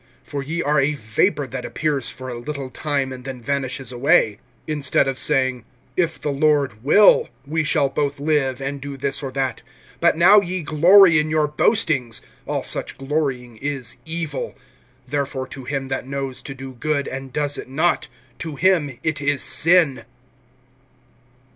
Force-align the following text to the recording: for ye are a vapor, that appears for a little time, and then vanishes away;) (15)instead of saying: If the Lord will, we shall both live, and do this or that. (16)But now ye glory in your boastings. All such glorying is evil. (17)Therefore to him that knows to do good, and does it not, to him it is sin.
for 0.23 0.41
ye 0.41 0.63
are 0.63 0.79
a 0.79 0.95
vapor, 0.95 1.45
that 1.45 1.63
appears 1.63 2.09
for 2.09 2.27
a 2.27 2.39
little 2.39 2.71
time, 2.71 3.13
and 3.13 3.23
then 3.23 3.39
vanishes 3.39 3.91
away;) 3.91 4.39
(15)instead 4.67 5.05
of 5.05 5.19
saying: 5.19 5.63
If 5.95 6.19
the 6.19 6.31
Lord 6.31 6.83
will, 6.83 7.29
we 7.45 7.63
shall 7.63 7.87
both 7.87 8.19
live, 8.19 8.59
and 8.59 8.81
do 8.81 8.97
this 8.97 9.21
or 9.21 9.31
that. 9.33 9.61
(16)But 10.01 10.15
now 10.15 10.41
ye 10.41 10.63
glory 10.63 11.19
in 11.19 11.29
your 11.29 11.45
boastings. 11.47 12.21
All 12.47 12.63
such 12.63 12.97
glorying 12.97 13.57
is 13.57 13.97
evil. 14.03 14.55
(17)Therefore 15.07 15.47
to 15.51 15.65
him 15.65 15.89
that 15.89 16.07
knows 16.07 16.41
to 16.41 16.55
do 16.55 16.71
good, 16.79 17.07
and 17.07 17.31
does 17.31 17.59
it 17.59 17.69
not, 17.69 18.07
to 18.39 18.55
him 18.55 18.97
it 19.03 19.21
is 19.21 19.43
sin. 19.43 20.05